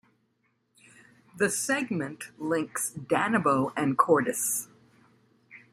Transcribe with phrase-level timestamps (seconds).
[1.37, 4.67] The segment links Danebo and Cordes.